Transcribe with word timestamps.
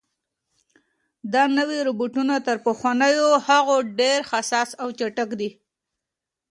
دا 1.33 1.43
نوي 1.57 1.79
روبوټونه 1.87 2.35
تر 2.47 2.57
پخوانیو 2.65 3.29
هغو 3.47 3.75
ډېر 3.99 4.19
حساس 4.31 4.69
او 4.81 4.87
چټک 4.99 5.29
دي. 5.39 5.49